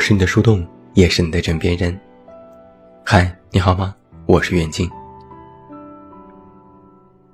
[0.00, 2.00] 我是你的树洞，也是你的枕边人。
[3.04, 3.94] 嗨，你好吗？
[4.24, 4.90] 我是远近。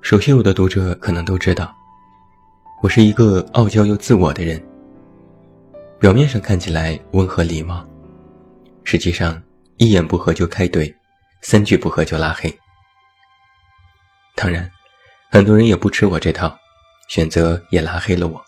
[0.01, 1.73] 熟悉我的读者可能都知道，
[2.83, 4.61] 我是一个傲娇又自我的人。
[5.97, 7.87] 表面上看起来温和礼貌，
[8.83, 9.41] 实际上
[9.77, 10.93] 一言不合就开怼，
[11.39, 12.53] 三句不合就拉黑。
[14.35, 14.69] 当然，
[15.31, 16.53] 很多人也不吃我这套，
[17.07, 18.43] 选择也拉黑了我。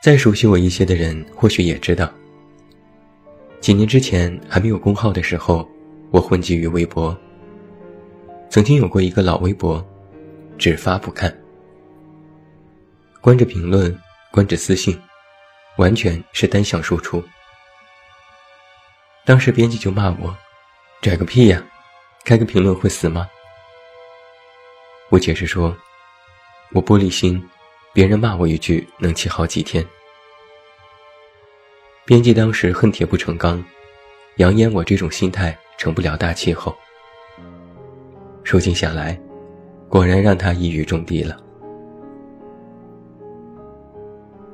[0.00, 2.08] 再熟悉我一些的人，或许也知道，
[3.60, 5.68] 几年之前还没有公号的时候，
[6.12, 7.16] 我混迹于微博。
[8.48, 9.84] 曾经有过一个老微博，
[10.56, 11.36] 只发不看，
[13.20, 13.96] 关着评论，
[14.30, 14.96] 关着私信，
[15.78, 17.22] 完全是单向输出。
[19.26, 20.34] 当时编辑就骂我
[21.02, 21.60] ：“拽个屁呀，
[22.24, 23.28] 开个评论会死吗？”
[25.10, 25.76] 我解释说
[26.72, 27.44] ：“我玻璃心。”
[27.92, 29.84] 别人骂我一句，能气好几天。
[32.04, 33.62] 编辑当时恨铁不成钢，
[34.36, 36.74] 扬言我这种心态成不了大气候。
[38.44, 39.18] 如今想来，
[39.88, 41.36] 果然让他一语中的了。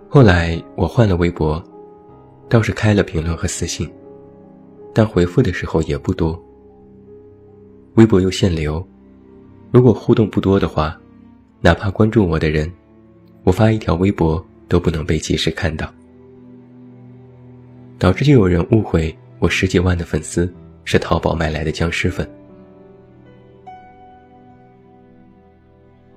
[0.09, 1.63] 后来我换了微博，
[2.49, 3.93] 倒是开了评论和私信，
[4.95, 6.41] 但回复的时候也不多。
[7.95, 8.85] 微博又限流，
[9.71, 10.99] 如果互动不多的话，
[11.61, 12.73] 哪怕关注我的人。
[13.45, 15.93] 我发一条微博都不能被及时看到，
[17.99, 20.53] 导致就有人误会我十几万的粉丝
[20.85, 22.29] 是淘宝买来的僵尸粉。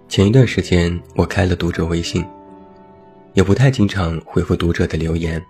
[0.07, 2.25] 前一段时间我开了读者微信，
[3.33, 5.43] 也不太经常回复读者的留言，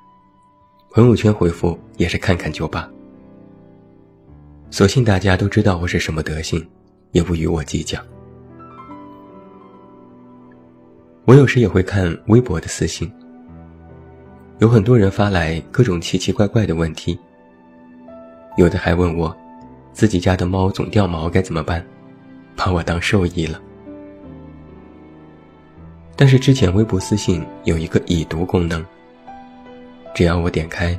[0.92, 2.90] 朋友圈回复也是看看就罢。
[4.72, 6.68] 所幸大家都知道我是什么德行，
[7.12, 8.00] 也不与我计较。
[11.28, 13.12] 我有时也会看微博的私信，
[14.60, 17.20] 有很多人发来各种奇奇怪怪的问题，
[18.56, 19.36] 有的还问我，
[19.92, 21.86] 自己家的猫总掉毛该怎么办，
[22.56, 23.60] 把我当兽医了。
[26.16, 28.82] 但是之前微博私信有一个已读功能，
[30.16, 30.98] 只要我点开，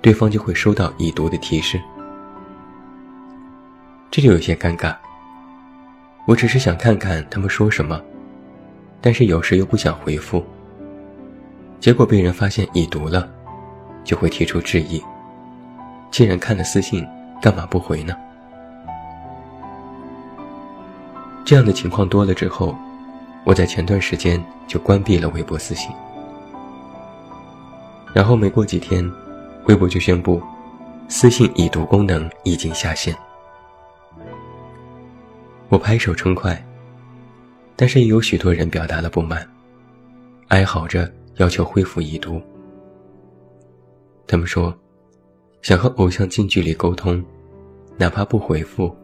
[0.00, 1.80] 对方就会收到已读的提示，
[4.08, 4.94] 这就有些尴尬。
[6.28, 8.00] 我只是想看看他们说什么。
[9.04, 10.42] 但是有时又不想回复，
[11.78, 13.28] 结果被人发现已读了，
[14.02, 14.98] 就会提出质疑。
[16.10, 17.06] 既然看了私信，
[17.42, 18.16] 干嘛不回呢？
[21.44, 22.74] 这样的情况多了之后，
[23.44, 25.94] 我在前段时间就关闭了微博私信。
[28.14, 29.06] 然后没过几天，
[29.66, 30.42] 微博就宣布，
[31.08, 33.14] 私信已读功能已经下线。
[35.68, 36.58] 我拍手称快。
[37.76, 39.46] 但是也有许多人表达了不满，
[40.48, 42.40] 哀嚎着要求恢复已读。
[44.26, 44.76] 他们说，
[45.62, 47.22] 想和偶像近距离沟通，
[47.96, 48.94] 哪怕不回复，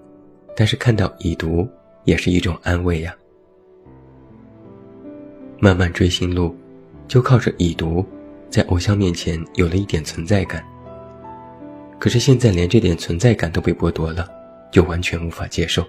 [0.56, 1.69] 但是看到已读
[2.04, 3.14] 也是一种安慰呀。
[5.59, 6.56] 漫漫追星路，
[7.06, 8.04] 就靠着已读，
[8.48, 10.64] 在偶像面前有了一点存在感。
[11.98, 14.26] 可是现在连这点存在感都被剥夺了，
[14.72, 15.84] 就完全无法接受。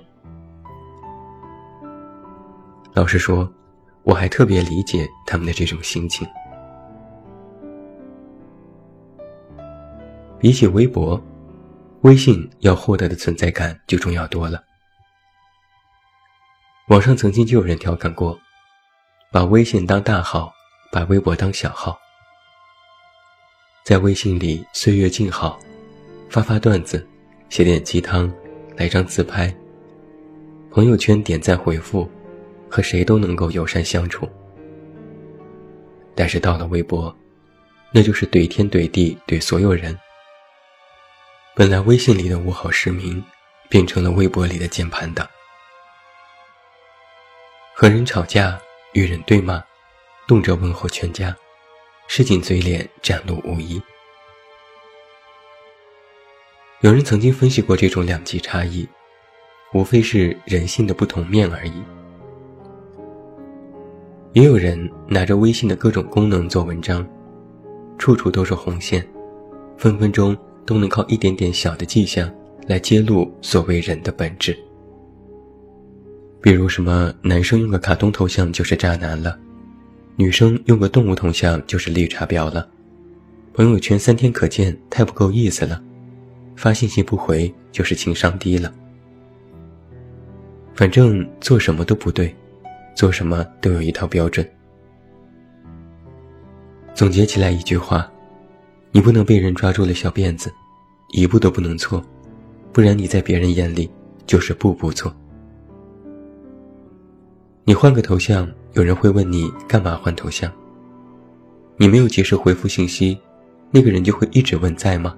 [2.94, 3.50] 老实说，
[4.04, 6.28] 我还特别理解他们的这种心情。
[10.38, 11.22] 比起微博，
[12.02, 14.62] 微信要获得的存在感就重要多了。
[16.90, 18.38] 网上曾经就有人调侃过，
[19.32, 20.52] 把微信当大号，
[20.92, 21.98] 把微博当小号。
[23.86, 25.58] 在微信里岁月静好，
[26.30, 27.08] 发发段子，
[27.50, 28.30] 写点鸡汤，
[28.76, 29.56] 来张自拍，
[30.72, 32.10] 朋友圈点赞回复。
[32.72, 34.30] 和谁都能够友善相处，
[36.16, 37.14] 但是到了微博，
[37.92, 40.00] 那就是怼天怼地怼所有人。
[41.54, 43.22] 本来微信里的五好市民，
[43.70, 45.30] 变成了微博里的键盘党。
[47.76, 48.58] 和人吵架，
[48.94, 49.62] 与人对骂，
[50.26, 51.36] 动辄问候全家，
[52.08, 53.82] 市井嘴脸展露无遗。
[56.80, 58.88] 有人曾经分析过这种两极差异，
[59.74, 61.84] 无非是人性的不同面而已。
[64.34, 67.06] 也有人拿着微信的各种功能做文章，
[67.98, 69.06] 处处都是红线，
[69.78, 72.32] 分分钟都能靠一点点小的迹象
[72.66, 74.58] 来揭露所谓人的本质。
[76.42, 79.38] 比如什么男生用个卡通头像就是渣男了，
[80.16, 82.66] 女生用个动物头像就是绿茶婊了，
[83.54, 85.84] 朋友圈三天可见太不够意思了，
[86.56, 88.74] 发信息不回就是情商低了，
[90.74, 92.34] 反正做什么都不对。
[92.96, 94.48] 做什么都有一套标准。
[96.94, 98.12] 总结起来一句话：
[98.92, 100.52] 你不能被人抓住了小辫子，
[101.14, 102.04] 一步都不能错，
[102.72, 103.90] 不然你在别人眼里
[104.26, 105.14] 就是步步错。
[107.64, 110.52] 你换个头像，有人会问你干嘛换头像。
[111.78, 113.18] 你没有及时回复信息，
[113.72, 115.16] 那个人就会一直问在吗？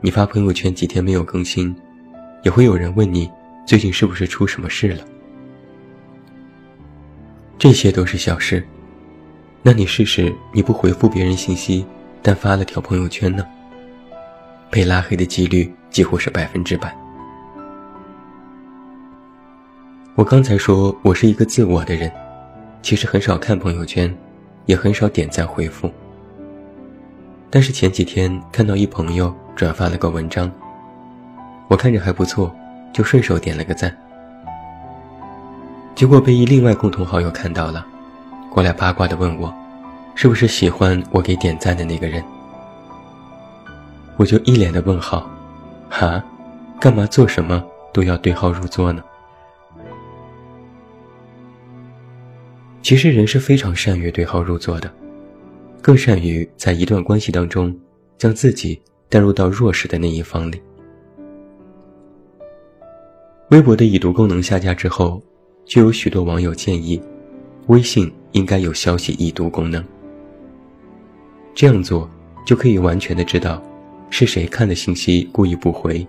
[0.00, 1.74] 你发朋友圈几天没有更新，
[2.42, 3.30] 也会有人问你
[3.66, 5.04] 最近是不是出什么事了。
[7.62, 8.66] 这些都是小事，
[9.62, 11.86] 那你试试你不回复别人信息。
[12.20, 13.46] 但发了条朋友圈呢，
[14.68, 16.92] 被拉黑的几率几乎是百分之百。
[20.16, 22.10] 我刚才说我是一个自我的人，
[22.82, 24.12] 其实很少看朋友圈，
[24.66, 25.88] 也很少点赞回复。
[27.48, 30.50] 但是前几天看到一朋友转发了个文章，
[31.68, 32.52] 我看着还不错，
[32.92, 33.96] 就顺手点了个赞。
[35.94, 37.86] 结果被一另外共同好友看到了，
[38.50, 39.52] 过来八卦的问我。
[40.14, 42.22] 是不是喜欢我给点赞的那个人？
[44.18, 45.28] 我就一脸的问号，
[45.88, 46.22] 哈，
[46.78, 49.02] 干嘛做什么都要对号入座呢？
[52.82, 54.92] 其实人是非常善于对号入座的，
[55.80, 57.74] 更善于在一段关系当中
[58.18, 60.60] 将自己带入到弱势的那一方里。
[63.48, 65.22] 微博的已读功能下架之后，
[65.64, 67.00] 就有许多网友建议，
[67.68, 69.84] 微信应该有消息已读功能。
[71.54, 72.08] 这样做
[72.44, 73.62] 就可以完全的知道
[74.10, 76.06] 是谁看的信息故意不回，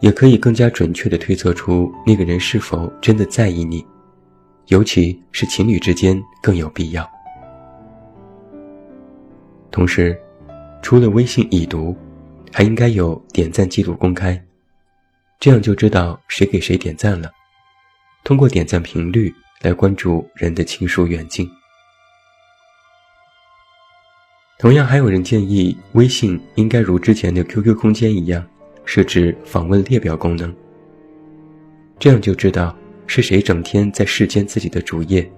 [0.00, 3.84] 也可以更加准确的推测出那个人是否真的在意你，
[4.68, 7.08] 尤其是情侣之间更有必要。
[9.70, 10.18] 同时，
[10.80, 11.96] 除了微信已读，
[12.52, 14.40] 还应该有点赞记录公开，
[15.38, 17.30] 这样就知道谁给谁点赞了，
[18.24, 21.50] 通过点赞频率来关注人的亲疏远近。
[24.58, 28.46] 同样，还有人建议微信应该如之前的 QQ 空间一样，
[28.84, 30.54] 设置访问列表功能。
[31.98, 32.76] 这样就知道
[33.08, 35.28] 是谁整天在视奸自己的主页，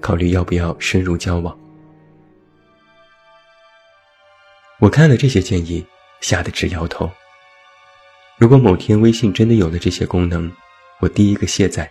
[0.00, 1.56] 考虑要不要深入交往。
[4.80, 5.86] 我看了这些建议，
[6.20, 7.08] 吓得直摇头。
[8.36, 10.50] 如果某天微信真的有了这些功能，
[10.98, 11.88] 我第一个卸载，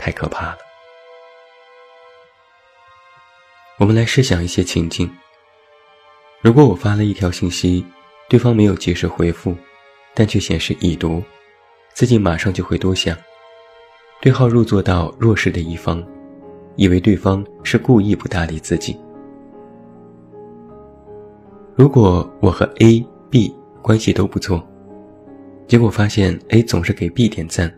[0.00, 0.58] 太可怕了。
[3.78, 5.10] 我们来试想一些情境。
[6.40, 7.84] 如果我发了一条信息，
[8.30, 9.54] 对方没有及时回复，
[10.14, 11.22] 但却显示已读，
[11.92, 13.14] 自己马上就会多想，
[14.22, 16.02] 对号入座到弱势的一方，
[16.76, 18.98] 以为对方是故意不搭理自己。
[21.76, 24.66] 如果我和 A、B 关系都不错，
[25.66, 27.70] 结果发现 A 总是给 B 点赞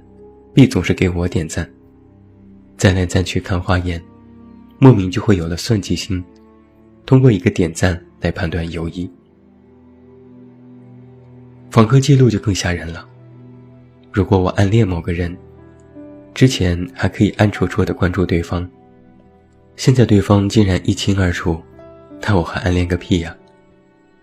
[0.55, 1.69] ，B 总是给我点赞，
[2.83, 4.03] 再来再去看花眼，
[4.81, 6.21] 莫名就会有了算计心，
[7.07, 7.97] 通过一个点赞。
[8.21, 9.09] 来判断友谊，
[11.71, 13.09] 访客记录就更吓人了。
[14.13, 15.37] 如果我暗恋某个人，
[16.35, 18.69] 之前还可以暗戳戳的关注对方，
[19.77, 21.61] 现在对方竟然一清二楚，
[22.21, 23.37] 那我还暗恋个屁呀！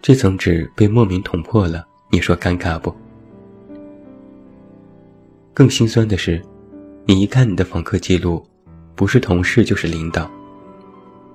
[0.02, 2.94] 这层纸被莫名捅破了，你说尴尬不？
[5.54, 6.42] 更心酸的是，
[7.06, 8.46] 你一看你的访客记录，
[9.00, 10.30] 不是同事就是领导，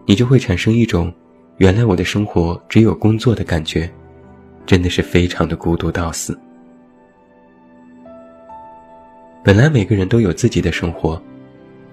[0.04, 1.10] 你就会产生一种。
[1.56, 3.90] 原来我的生活只有工作的感觉，
[4.66, 6.38] 真的是非常的孤独到死。
[9.42, 11.18] 本来每个人都有自己的生活，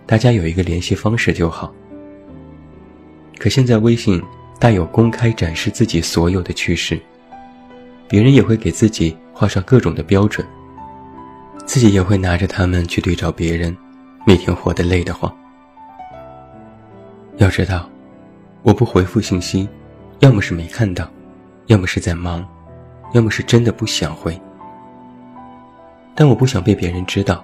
[0.05, 1.73] 大家有一个联系方式就好。
[3.39, 4.21] 可现在微信
[4.59, 6.99] 大有公开展示自己所有的趋势，
[8.09, 10.45] 别人也会给自己画上各种的标准，
[11.65, 13.73] 自己也会拿着他们去对照别人，
[14.27, 15.33] 每天活得累得慌。
[17.37, 17.87] 要知道。
[18.63, 19.67] 我不回复信息，
[20.19, 21.09] 要么是没看到，
[21.65, 22.47] 要么是在忙，
[23.13, 24.39] 要么是真的不想回。
[26.13, 27.43] 但我不想被别人知道，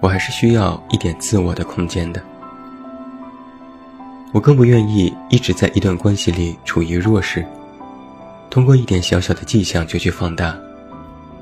[0.00, 2.22] 我还是需要一点自我的空间的。
[4.32, 7.44] 我更不愿意一直在一段关系里处于弱势，
[8.48, 10.56] 通过一点小小的迹象就去放大，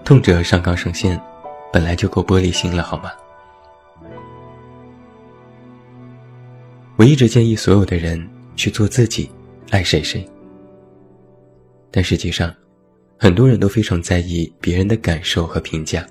[0.03, 1.21] 痛者上纲上线，
[1.71, 3.11] 本来就够玻璃心了，好吗？
[6.99, 8.29] 我一直建议所有的人。
[8.59, 9.31] 去做自己，
[9.71, 10.29] 爱谁谁。
[11.93, 12.53] 但实际上，
[13.17, 16.05] 很多人都非常在意别人的感受和评价。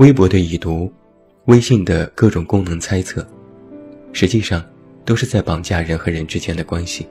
[0.00, 0.92] 微博的已读，
[1.44, 3.24] 微信的各种功能猜测，
[4.12, 4.60] 实际上
[5.04, 7.06] 都是在绑架人和人之间的关系。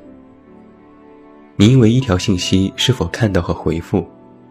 [1.55, 4.05] 你因为一条信息是否看到和回复，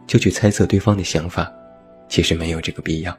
[0.06, 1.52] 就去猜测对方的想法，
[2.08, 3.14] 其实没有这个必要。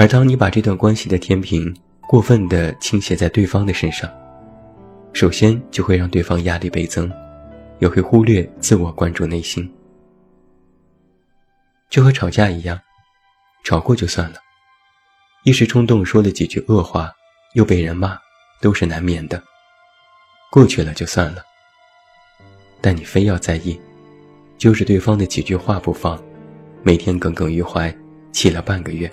[0.00, 1.76] 而当你把这段关系的天平，
[2.08, 4.10] 过分的倾斜在对方的身上，
[5.12, 7.12] 首先就会让对方压力倍增，
[7.80, 9.70] 也会忽略自我关注内心。
[11.90, 12.80] 就和吵架一样，
[13.62, 14.38] 吵过就算了，
[15.44, 17.12] 一时冲动说了几句恶话，
[17.52, 18.16] 又被人骂，
[18.62, 19.42] 都是难免的。
[20.50, 21.42] 过去了就算了。
[22.80, 23.78] 但你非要在意，
[24.56, 26.18] 就是对方的几句话不放，
[26.82, 27.94] 每天耿耿于怀，
[28.32, 29.12] 气了半个月。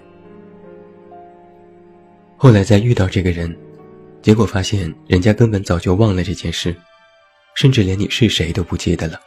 [2.39, 3.57] 后来再遇到这个人，
[4.21, 6.75] 结果发现人家根本早就忘了这件事，
[7.55, 9.19] 甚至连你是谁都不记得了。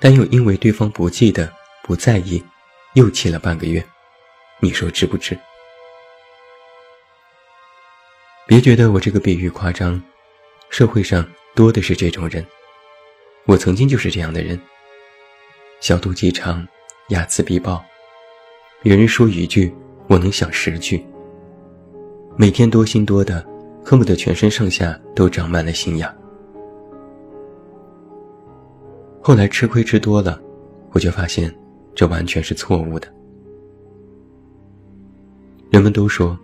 [0.00, 1.52] 但又因为对方不记得、
[1.84, 2.42] 不在意，
[2.94, 3.84] 又气了半个月，
[4.60, 5.38] 你说值不值？
[8.44, 10.02] 别觉得我这个比喻夸张，
[10.70, 12.44] 社会上多的是这种人。
[13.44, 14.60] 我曾经就是这样的人，
[15.80, 16.66] 小肚鸡肠，
[17.10, 17.84] 睚眦必报，
[18.82, 19.72] 别人说一句，
[20.08, 21.06] 我能想十句。
[22.40, 23.44] 每天多心多的，
[23.84, 26.08] 恨不得全身上下都长满了心眼。
[29.20, 30.40] 后来吃亏吃多了，
[30.92, 31.52] 我就发现，
[31.96, 33.12] 这完全是错误的。
[35.70, 36.38] 人们都说，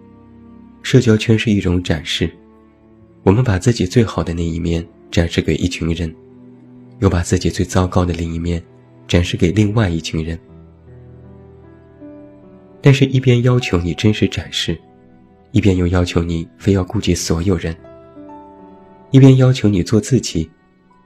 [0.83, 2.29] 社交圈是一种展示，
[3.23, 6.13] 我们把自己最好的那一面展示给一群人，
[6.99, 8.61] 又把自己最糟糕的另一面
[9.07, 10.37] 展示给另外一群人。
[12.83, 14.77] 但是，一边要求你真实展示。
[15.55, 17.73] 一边又要求你非要顾及所有人，
[19.13, 20.51] 一边要求你做自己，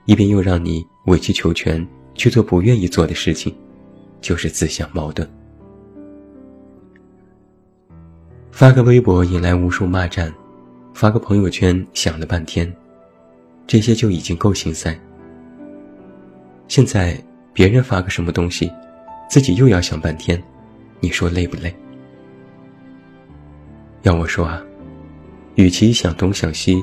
[0.05, 3.55] 一边又让你委曲求全去做不愿意做的事情，
[4.21, 5.29] 就是自相矛盾。
[8.49, 10.33] 发个微博引来无数骂战，
[10.95, 12.75] 发个朋友圈想了半天，
[13.67, 14.99] 这些就已经够心塞。
[16.67, 17.15] 现在
[17.53, 18.71] 别人发个什么东西，
[19.29, 20.41] 自己又要想半天，
[20.99, 21.71] 你说累不累？
[24.03, 24.61] 要我说啊，
[25.55, 26.81] 与其想东想西，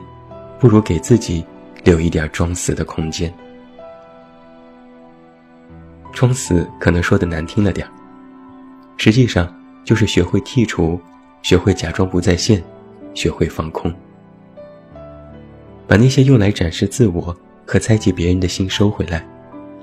[0.61, 1.45] 不如给自己
[1.83, 3.33] 留一点装死的空间。
[6.13, 7.87] 装死可能说的难听了点
[8.97, 9.55] 实际上
[9.85, 11.01] 就是学会剔除，
[11.43, 12.63] 学会假装不在线，
[13.15, 13.93] 学会放空，
[15.87, 17.35] 把那些用来展示自我
[17.67, 19.27] 和猜忌别人的心收回来，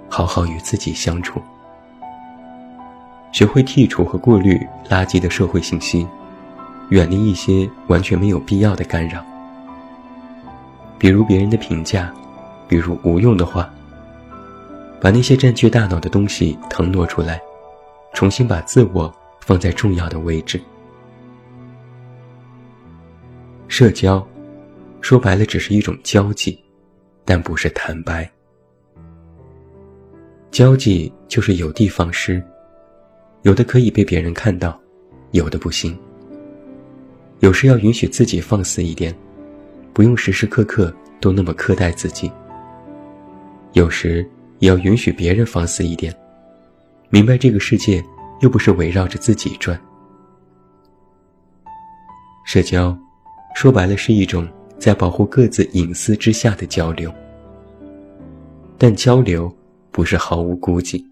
[0.08, 1.42] 好好与自己相处。
[3.32, 6.08] 学会剔除和过滤垃圾的社会信息。
[6.90, 9.24] 远离一些完全没有必要的干扰，
[11.00, 12.13] 比如别人的评价，
[12.68, 13.70] 比如无用的话。
[15.02, 17.42] 把那些占据大脑的东西腾挪出来，
[18.13, 20.62] 重新把自我放在重要的位置。
[23.68, 24.25] 社交，
[25.02, 26.58] 说白了只是一种交际，
[27.25, 28.32] 但不是坦白。
[30.52, 32.42] 交际就是有的放矢，
[33.42, 34.80] 有的可以被别人看到，
[35.32, 35.98] 有的不行。
[37.43, 39.13] 有时要允许自己放肆一点，
[39.91, 42.31] 不用时时刻刻都那么苛待自己。
[43.73, 44.25] 有时
[44.59, 46.15] 也要允许别人放肆一点，
[47.09, 48.01] 明白这个世界
[48.39, 49.77] 又不是围绕着自己转。
[52.45, 52.97] 社交，
[53.55, 54.47] 说白了是一种
[54.79, 57.13] 在保护各自隐私之下的交流。
[58.77, 59.53] 但交流
[59.91, 61.05] 不是毫无顾忌，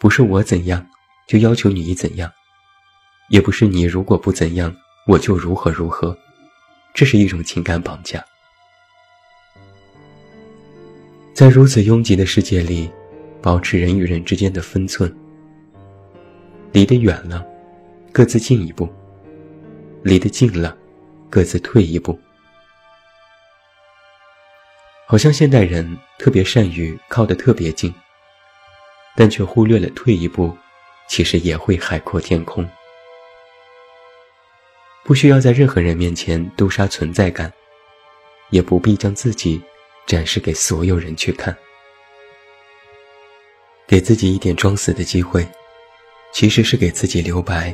[0.00, 0.86] 不是我怎样
[1.28, 2.32] 就要求你怎样，
[3.28, 4.74] 也不是你如果不怎样。
[5.06, 6.16] 我就如何如何，
[6.92, 8.24] 这是一种情感绑架。
[11.32, 12.90] 在如此拥挤的世界里，
[13.40, 15.14] 保持人与人之间的分寸。
[16.72, 17.46] 离得远了，
[18.10, 18.84] 各自进一步；
[20.02, 20.76] 离得近了，
[21.30, 22.18] 各自退一步。
[25.06, 27.94] 好像现代人特别善于靠得特别近，
[29.14, 30.52] 但却忽略了退一步，
[31.08, 32.68] 其实也会海阔天空。
[35.06, 37.50] 不需要在任何人面前丢杀存在感，
[38.50, 39.62] 也不必将自己
[40.04, 41.56] 展示给所有人去看。
[43.86, 45.46] 给自己一点装死的机会，
[46.32, 47.72] 其实是给自己留白，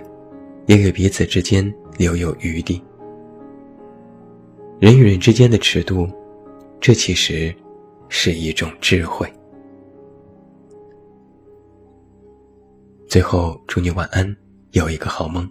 [0.67, 2.85] 也给彼此之间留有余地。
[4.79, 6.07] 人与人之间的尺度，
[6.83, 7.55] 这其实
[8.11, 9.27] 是一种智慧。
[13.09, 14.37] 最后，祝你晚安，
[14.73, 15.51] 有一个好梦。